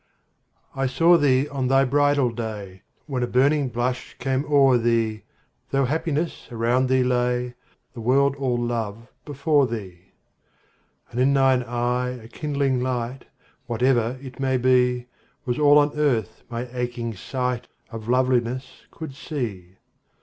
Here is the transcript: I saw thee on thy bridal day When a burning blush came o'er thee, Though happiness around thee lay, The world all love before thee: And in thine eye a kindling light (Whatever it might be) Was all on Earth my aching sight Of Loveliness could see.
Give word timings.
I 0.75 0.87
saw 0.87 1.15
thee 1.15 1.47
on 1.49 1.67
thy 1.67 1.85
bridal 1.85 2.31
day 2.31 2.81
When 3.05 3.21
a 3.21 3.27
burning 3.27 3.69
blush 3.69 4.15
came 4.17 4.45
o'er 4.51 4.79
thee, 4.79 5.25
Though 5.69 5.85
happiness 5.85 6.47
around 6.51 6.87
thee 6.89 7.03
lay, 7.03 7.53
The 7.93 8.01
world 8.01 8.35
all 8.37 8.57
love 8.57 9.09
before 9.25 9.67
thee: 9.67 10.13
And 11.11 11.19
in 11.21 11.35
thine 11.35 11.61
eye 11.61 12.17
a 12.19 12.27
kindling 12.27 12.79
light 12.81 13.25
(Whatever 13.67 14.17
it 14.23 14.39
might 14.39 14.63
be) 14.63 15.05
Was 15.45 15.59
all 15.59 15.77
on 15.77 15.91
Earth 15.95 16.41
my 16.49 16.67
aching 16.73 17.13
sight 17.13 17.67
Of 17.91 18.09
Loveliness 18.09 18.87
could 18.89 19.13
see. 19.13 19.75